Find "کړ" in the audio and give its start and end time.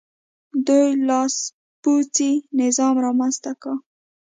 3.61-3.73